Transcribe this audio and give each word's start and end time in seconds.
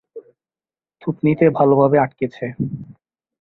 থুতনিতে 1.01 1.45
ভালোভাবে 1.57 1.97
আটকেছে। 1.99 2.45